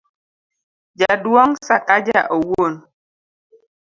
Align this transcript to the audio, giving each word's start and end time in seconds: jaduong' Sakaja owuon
jaduong' 0.99 1.57
Sakaja 1.67 2.19
owuon 2.35 2.73